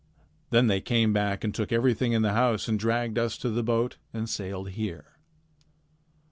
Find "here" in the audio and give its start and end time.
4.69-5.19